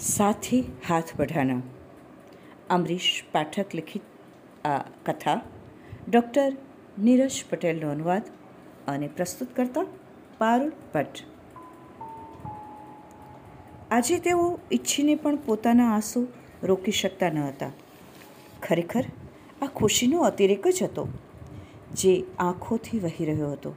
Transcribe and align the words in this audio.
સાથી 0.00 0.58
હાથ 0.88 1.10
બઢાના 1.16 1.62
અમરીશ 2.68 3.08
પાઠક 3.32 3.74
લિખિત 3.74 4.06
આ 4.64 4.76
કથા 5.04 5.34
ડૉક્ટર 6.08 6.54
નીરજ 6.98 7.36
પટેલનો 7.50 7.90
અનુવાદ 7.90 8.30
અને 8.86 9.08
પ્રસ્તુત 9.08 9.50
કરતા 9.52 9.84
પારુલ 10.38 10.70
ભટ્ટ 10.94 11.20
આજે 13.90 14.18
તેઓ 14.18 14.46
ઈચ્છીને 14.72 15.18
પણ 15.18 15.36
પોતાના 15.46 15.90
આંસુ 15.90 16.24
રોકી 16.62 16.92
શકતા 16.92 17.30
ન 17.30 17.42
હતા 17.42 17.70
ખરેખર 18.62 19.10
આ 19.62 19.70
ખુશીનો 19.74 20.24
અતિરેક 20.24 20.70
જ 20.70 20.82
હતો 20.84 21.06
જે 21.94 22.16
આંખોથી 22.38 23.00
વહી 23.00 23.26
રહ્યો 23.26 23.52
હતો 23.52 23.76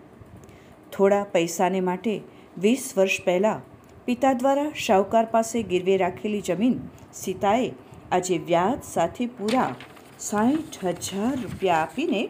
થોડા 0.91 1.23
પૈસાને 1.31 1.79
માટે 1.81 2.17
વીસ 2.57 2.90
વર્ષ 2.98 3.21
પહેલાં 3.26 3.70
પિતા 4.05 4.34
દ્વારા 4.34 4.71
શાહુકાર 4.75 5.25
પાસે 5.25 5.62
ગીરવે 5.63 5.93
રાખેલી 5.98 6.41
જમીન 6.41 6.73
સીતાએ 7.13 7.67
આજે 8.12 8.38
વ્યાજ 8.38 8.81
સાથે 8.84 9.27
પૂરા 9.27 9.76
સાઠ 10.20 10.79
હજાર 10.85 11.35
રૂપિયા 11.43 11.77
આપીને 11.81 12.23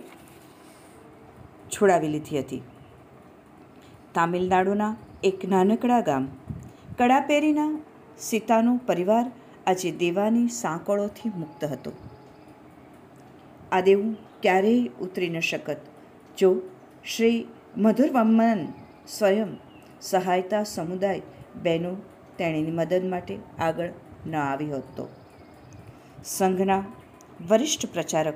છોડાવી 1.72 2.08
લીધી 2.08 2.40
હતી. 2.40 2.62
તામિલનાડુના 4.14 4.92
એક 5.24 5.48
નાનકડા 5.50 6.02
ગામ 6.02 6.30
કડાપેરીના 6.98 7.72
સીતાનો 8.20 8.78
પરિવાર 8.88 9.26
આજે 9.68 9.92
દેવાની 9.92 10.48
સાંકળોથી 10.48 11.36
મુક્ત 11.38 11.66
હતો. 11.66 11.98
આ 13.72 13.82
દેવું 13.82 14.16
ક્યારેય 14.42 14.88
ઉતરી 15.02 15.30
ન 15.30 15.40
શકત. 15.40 15.78
જો 16.38 16.56
શ્રી 17.06 17.48
મધુરવમ્મન 17.78 18.68
સ્વયં 19.08 19.62
સહાયતા 20.02 20.64
સમુદાય 20.64 21.22
બહેનો 21.62 21.96
તેણીની 22.38 22.72
મદદ 22.72 23.04
માટે 23.04 23.40
આગળ 23.60 23.92
ન 24.26 24.34
આવી 24.36 24.72
હોત 24.72 25.00
સંઘના 26.24 26.84
વરિષ્ઠ 27.50 27.86
પ્રચારક 27.86 28.36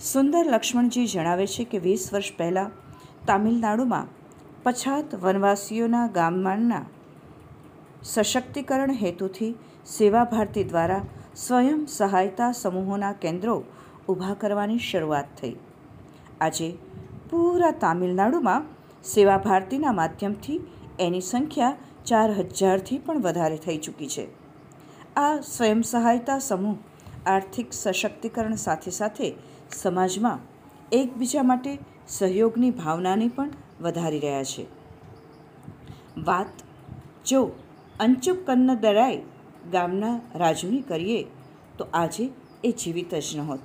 સુંદર 0.00 0.44
લક્ષ્મણજી 0.46 1.06
જણાવે 1.06 1.46
છે 1.46 1.64
કે 1.64 1.78
વીસ 1.78 2.14
વર્ષ 2.14 2.32
પહેલાં 2.32 2.70
તામિલનાડુમાં 3.26 4.08
પછાત 4.62 5.14
વનવાસીઓના 5.14 6.08
ગામમાંના 6.08 6.84
સશક્તિકરણ 8.02 8.90
હેતુથી 8.90 9.54
સેવા 9.86 10.24
ભારતી 10.24 10.64
દ્વારા 10.64 11.04
સ્વયં 11.36 11.86
સહાયતા 11.86 12.52
સમૂહોના 12.52 13.12
કેન્દ્રો 13.12 13.64
ઊભા 14.08 14.34
કરવાની 14.34 14.78
શરૂઆત 14.78 15.26
થઈ. 15.40 15.56
આજે 16.40 16.76
પૂરા 17.30 17.72
તામિલનાડુમાં 17.72 18.62
સેવા 19.04 19.38
ભારતીના 19.38 19.92
માધ્યમથી 19.92 20.60
એની 20.98 21.20
સંખ્યા 21.20 21.76
ચાર 22.06 22.30
હજારથી 22.32 22.98
પણ 22.98 23.22
વધારે 23.22 23.56
થઈ 23.56 23.78
ચૂકી 23.78 24.08
છે. 24.08 24.28
આ 25.16 25.40
સ્વયં 25.40 25.82
સહાયતા 25.82 26.38
સમૂહ 26.38 26.76
આર્થિક 27.26 27.72
સશક્તિકરણ 27.72 28.54
સાથે 28.54 28.90
સાથે 28.90 29.32
સમાજમાં 29.76 30.38
એકબીજા 30.92 31.42
માટે 31.42 31.78
સહયોગની 32.08 32.70
ભાવનાને 32.70 33.28
પણ 33.28 33.50
વધારી 33.80 34.18
રહ્યા 34.18 34.44
છે. 34.44 34.66
વાત, 36.18 36.46
જો 37.26 37.52
અંચુક 38.00 38.46
કન્નદરાય 38.46 39.16
ગામના 39.72 40.20
રાજુની 40.34 40.80
કરીએ, 40.80 41.26
તો 41.78 41.86
આજે 41.94 42.30
એ 42.64 42.72
જીવિત 42.72 43.14
જ 43.14 43.36
નહોત. 43.36 43.60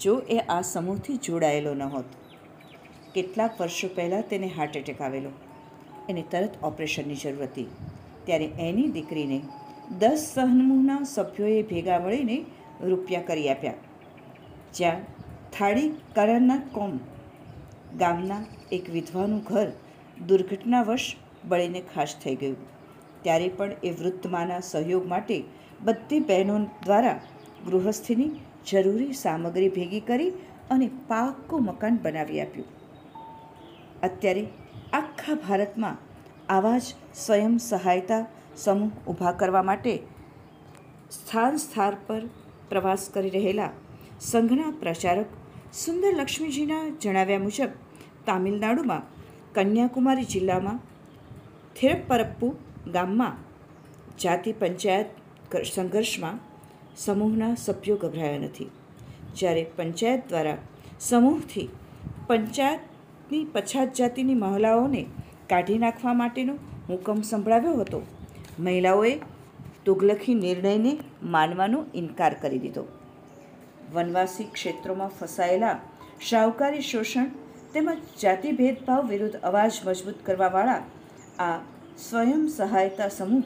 જો 0.00 0.18
એ 0.18 0.38
આ 0.38 0.60
સમૂહથી 0.60 1.16
જોડાયેલો 1.16 1.74
ન 1.74 1.82
હોત 1.82 2.04
કેટલાક 3.14 3.60
વર્ષો 3.60 3.88
પહેલાં 3.94 4.22
તેને 4.28 4.46
હાર્ટ 4.46 4.76
એટેક 4.76 5.00
આવેલો. 5.00 5.30
એને 6.08 6.24
તરત 6.30 6.64
ઓપરેશનની 6.64 7.14
જરૂર 7.14 7.42
હતી. 7.42 7.66
ત્યારે 8.24 8.44
એની 8.44 8.88
દીકરીને 8.88 9.40
દસ 9.98 10.32
સહનમૂહના 10.34 11.02
સભ્યોએ 11.04 11.62
ભેગા 11.62 11.98
મળીને 11.98 12.44
રૂપિયા 12.82 13.22
કરી 13.22 13.48
આપ્યા. 13.48 13.74
જ્યાં 14.74 15.00
થાળી 15.58 15.88
કરણના 15.88 16.56
કોમ 16.56 16.98
ગામના 17.98 18.44
એક 18.72 18.90
વિધવાનું 18.90 19.38
ઘર 19.38 19.72
દુર્ઘટનાવશ 20.26 21.16
બળીને 21.48 21.82
ખાશ 21.94 22.14
થઈ 22.24 22.36
ગયું. 22.36 22.56
ત્યારે 23.22 23.48
પણ 23.48 23.72
એ 23.84 23.90
વૃદ્ધમાના 23.90 24.60
સહયોગ 24.60 25.06
માટે 25.06 25.44
બધી 25.80 26.20
બહેનો 26.20 26.58
દ્વારા 26.58 27.20
ગૃહસ્થીની 27.66 28.30
જરૂરી 28.70 29.12
સામગ્રી 29.12 29.68
ભેગી 29.68 30.00
કરી 30.00 30.30
અને 30.70 30.90
પાકું 31.08 31.64
મકાન 31.64 31.98
બનાવી 32.02 32.40
આપ્યું. 32.40 32.66
અત્યારે 34.02 34.46
આખા 35.24 35.42
ભારતમાં 35.48 35.96
આવા 36.48 36.78
જ 36.78 36.94
સ્વયં 37.14 37.58
સહાયતા 37.58 38.26
સમૂહ 38.56 38.90
ઊભા 39.08 39.32
કરવા 39.32 39.62
માટે 39.62 39.92
સ્થાન 41.10 41.56
સ્થાન 41.56 41.96
પર 42.06 42.22
પ્રવાસ 42.68 43.10
કરી 43.14 43.30
રહેલા 43.30 43.70
સંઘના 44.20 44.72
પ્રચારક 44.80 45.26
સુંદર 45.72 46.12
લક્ષ્મીજીના 46.14 46.84
જણાવ્યા 47.02 47.38
મુજબ, 47.38 47.70
તામિલનાડુમાં 48.26 49.02
કન્યાકુમારી 49.54 50.24
જિલ્લામાં 50.24 50.80
થેરપરપ્પુ 51.76 52.48
ગામમાં 52.92 53.36
જાતિ 54.18 54.52
પંચાયત 54.52 55.06
સંઘર્ષમાં 55.74 56.40
સમૂહના 56.96 57.54
સભ્યો 57.54 57.96
ગભરાયા 57.96 58.38
નથી. 58.38 58.70
જ્યારે 59.36 59.64
પંચાયત 59.76 60.28
દ્વારા 60.28 60.58
સમૂહથી 61.00 61.68
પંચાયતની 63.24 63.44
પછાત 63.52 63.94
જાતિની 63.94 64.34
મહિલાઓને 64.34 65.06
કાઢી 65.48 65.78
નાખવા 65.78 66.12
માટેનો 66.12 66.54
હુકમ 66.88 67.22
સંભળાવ્યો 67.22 67.76
હતો. 67.76 68.02
મહિલાઓએ 68.58 69.20
તુગલખી 69.84 70.34
નિર્ણયને 70.34 70.98
માનવાનો 71.22 71.84
ઇનકાર 71.94 72.34
કરી 72.34 72.58
દીધો. 72.58 72.84
વનવાસી 73.94 74.44
ક્ષેત્રોમાં 74.44 75.08
ફસાયેલા 75.08 75.80
શાહુકારી 76.20 76.80
શોષણ 76.80 77.24
તેમજ 77.74 77.98
જાતિ 78.22 78.52
ભેદભાવ 78.52 79.08
વિરુદ્ધ 79.08 79.36
અવાજ 79.36 79.72
મજબૂત 79.86 80.14
કરવાવાળા 80.26 80.82
આ 81.38 81.58
સ્વયં 81.98 82.48
સહાયતા 82.48 83.08
સમૂહ 83.08 83.44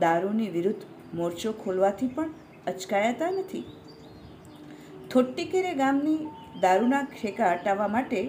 દારૂની 0.00 0.50
વિરુદ્ધ 0.50 0.84
મોરચો 1.14 1.52
ખોલવાથી 1.52 2.06
પણ 2.06 2.30
અચકાયાતા 2.66 3.30
નથી. 3.30 3.64
થોટ્ટીકેરે 5.10 5.74
ગામની 5.74 6.20
દારૂના 6.60 7.02
ઠેકા 7.02 7.52
હટાવવા 7.52 7.88
માટે 7.88 8.28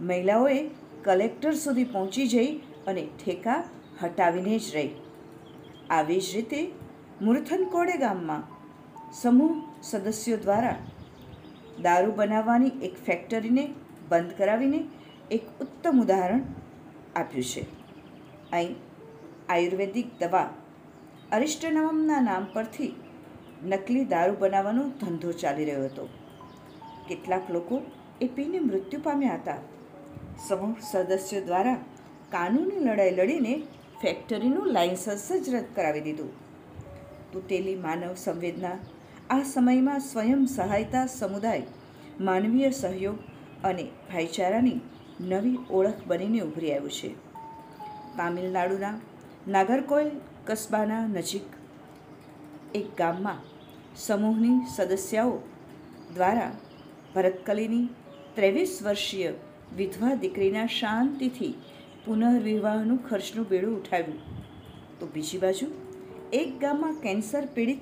મહિલાઓએ 0.00 0.70
કલેક્ટર 1.04 1.54
સુધી 1.54 1.84
પહોંચી 1.84 2.28
જઈ 2.28 2.50
અને 2.86 3.02
ઠેકા 3.24 3.64
હટાવીને 4.02 4.58
જ 4.58 4.76
રહી. 4.76 4.90
આવી 5.90 6.20
જ 6.20 6.36
રીતે 6.36 6.60
મુરથનકોડે 7.22 7.96
ગામમાં 7.96 8.44
સમૂહ 9.12 9.56
સદસ્યો 9.82 10.36
દ્વારા 10.36 10.78
દારૂ 11.82 12.12
બનાવવાની 12.12 12.72
એક 12.82 12.94
ફેક્ટરીને 13.06 13.64
બંધ 14.08 14.32
કરાવીને 14.38 14.80
એક 15.30 15.44
ઉત્તમ 15.60 16.00
ઉદાહરણ 16.00 16.42
આપ્યું 17.16 17.44
છે. 17.44 17.62
અહીં 18.52 18.76
આયુર્વેદિક 19.48 20.08
દવા 20.20 20.48
અરિસ્ટનવમના 21.32 22.20
નામ 22.20 22.46
પરથી 22.52 22.94
નકલી 23.66 24.04
દારૂ 24.04 24.36
બનાવવાનો 24.38 24.82
ધંધો 25.00 25.32
ચાલી 25.32 25.64
રહ્યો 25.64 25.84
હતો. 25.84 26.08
કેટલાક 27.08 27.50
લોકો 27.50 27.82
એ 28.20 28.26
પીને 28.26 28.58
મૃત્યુ 28.60 29.00
પામ્યા 29.00 29.34
હતા. 29.34 29.60
સમૂહ 30.48 30.76
સદસ્યો 30.80 31.42
દ્વારા 31.46 31.78
કાનૂની 32.30 32.80
લડાઈ 32.84 33.10
લડીને 33.10 33.54
ફેક્ટરીનું 34.02 34.72
લાયસન્સ 34.72 35.26
જ 35.44 35.46
રદ 35.54 35.68
કરાવી 35.76 36.00
દીધું. 36.00 36.30
તૂટેલી 37.32 37.76
માનવ 37.76 38.14
સંવેદના, 38.16 38.78
આ 39.30 39.42
સમયમાં 39.44 40.00
સ્વયં 40.00 40.46
સહાયતા 40.46 41.06
સમુદાય, 41.06 41.66
માનવીય 42.20 42.70
સહયોગ 42.70 43.18
અને 43.64 43.84
ભાઈચારાની 44.08 44.78
નવી 45.20 45.58
ઓળખ 45.70 46.02
બનીને 46.06 46.40
ઉભરી 46.40 46.72
આવ્યું 46.72 46.96
છે. 46.98 47.10
તામિલનાડુના 48.16 48.96
નાગરકોઇલ 49.48 50.10
કસ્બાના 50.46 51.04
નજીક 51.06 51.48
એક 52.74 52.88
ગામમાં 52.96 53.40
સમૂહની 53.96 54.56
સદસ્યાઓ 54.76 55.38
દ્વારા 56.14 56.50
ભરતકલીની 57.14 57.86
ત્રેવીસ 58.34 58.74
વર્ષીય 58.82 59.32
વિધવા 59.76 60.14
દીકરીના 60.14 60.66
શાંતિથી 60.66 61.54
પુનર્વિવાહનું 62.04 63.08
ખર્ચનું 63.08 63.48
બેડું 63.48 63.78
ઉઠાવ્યું. 63.78 64.20
તો 65.00 65.06
બીજી 65.06 65.38
બાજુ, 65.38 65.66
એક 66.32 66.60
ગામમાં 66.60 67.00
કેન્સર 67.00 67.46
પીડિત 67.54 67.80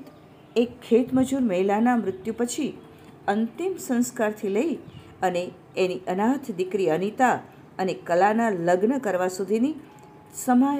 એક 0.56 0.70
ખેતમજૂર 0.88 1.40
મહિલાના 1.40 1.96
મૃત્યુ 1.96 2.35
પછી 2.38 2.70
અંતિમ 3.29 3.76
સંસ્કારથી 3.76 4.49
લઈ 4.49 4.75
અને 5.23 5.50
એની 5.76 6.00
અનાથ 6.08 6.50
દીકરી 6.50 6.90
અનિતા 6.90 7.37
અને 7.79 7.94
કલાના 7.94 8.50
લગ્ન 8.50 8.99
કરવા 8.99 9.29
સુધીની 9.29 9.75
સમા 10.35 10.76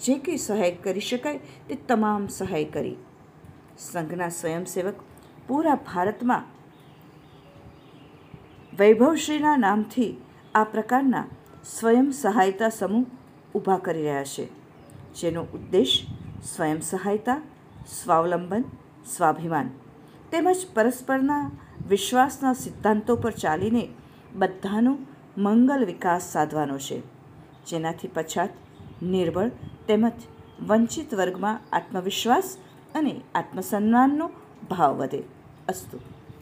જે 0.00 0.14
કંઈ 0.14 0.36
સહાય 0.36 0.70
કરી 0.70 1.00
શકાય 1.00 1.38
તે 1.68 1.74
તમામ 1.88 2.26
સહાય 2.26 2.64
કરી. 2.64 2.96
સંઘના 3.78 4.28
સ્વયંસેવક 4.28 4.94
પૂરા 5.48 5.74
ભારતમાં 5.74 6.44
વૈભવશ્રીના 8.78 9.56
નામથી 9.56 10.16
આ 10.54 10.64
પ્રકારના 10.64 11.26
સ્વયં 11.64 12.08
સહાયતા 12.12 12.68
સમૂહ 12.70 13.06
ઊભા 13.54 13.78
કરી 13.78 14.02
રહ્યા 14.02 14.24
છે, 14.24 14.44
જેનો 15.14 15.42
ઉદ્દેશ 15.54 15.94
સ્વયં 16.44 16.80
સહાયતા, 16.82 17.38
સ્વાવલંબન, 17.88 18.64
સ્વાભિમાન 19.06 19.68
તેમજ 20.30 20.60
પરસ્પરના 20.74 21.44
વિશ્વાસના 21.88 22.54
સિદ્ધાંતો 22.54 23.16
પર 23.16 23.34
ચાલીને 23.34 23.84
બધાનો 24.34 24.92
મંગલ 25.38 25.84
વિકાસ 25.84 26.28
સાધવાનો 26.32 26.78
છે, 26.78 26.98
જેનાથી 27.66 28.14
પછાત 28.14 28.52
નિર્બળ 29.02 29.50
તેમજ 29.88 30.28
વંચિત 30.68 31.10
વર્ગમાં 31.14 31.62
આત્મવિશ્વાસ 31.72 32.48
અને 32.94 33.14
આત્મસન્માનનો 33.34 34.26
ભાવ 34.70 34.92
વધે. 35.00 35.22
અસ્તુ 35.68 35.96